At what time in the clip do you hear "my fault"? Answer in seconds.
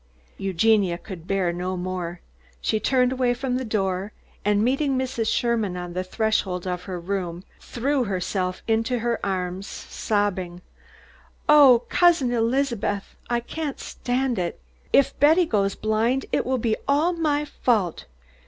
17.13-18.05